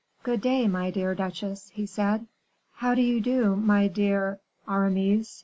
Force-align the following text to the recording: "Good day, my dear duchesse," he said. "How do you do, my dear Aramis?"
"Good 0.23 0.41
day, 0.41 0.67
my 0.67 0.89
dear 0.89 1.13
duchesse," 1.13 1.69
he 1.69 1.85
said. 1.85 2.25
"How 2.73 2.95
do 2.95 3.03
you 3.03 3.21
do, 3.21 3.55
my 3.55 3.87
dear 3.87 4.39
Aramis?" 4.67 5.39